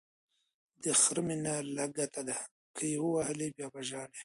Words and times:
د 0.83 0.85
خر 1.01 1.17
مینه 1.27 1.55
لګته 1.77 2.21
ده، 2.29 2.39
که 2.75 2.83
یې 2.91 2.97
ووهلی 3.01 3.47
بیا 3.55 3.67
به 3.73 3.81
ژاړی. 3.89 4.19